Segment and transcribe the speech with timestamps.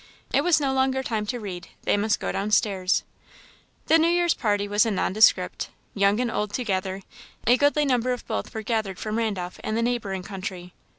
[0.33, 3.03] It was no longer time to read; they must go downstairs.
[3.85, 7.03] The New Year's party was a nondescript young and old together;
[7.45, 10.73] a goodly number of both were gathered from Randolph and the neighbouring country.